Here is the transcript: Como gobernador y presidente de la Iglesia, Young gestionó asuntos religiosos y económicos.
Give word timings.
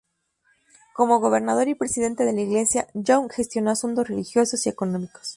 Como 0.95 1.19
gobernador 1.19 1.67
y 1.67 1.75
presidente 1.75 2.25
de 2.25 2.33
la 2.33 2.41
Iglesia, 2.41 2.87
Young 2.95 3.31
gestionó 3.31 3.69
asuntos 3.69 4.07
religiosos 4.07 4.65
y 4.65 4.69
económicos. 4.69 5.29